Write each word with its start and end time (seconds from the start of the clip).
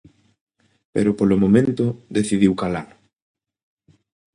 Pero 0.93 1.15
polo 1.19 1.35
momento, 1.43 1.85
decidiu 2.17 2.53
calar. 2.61 2.89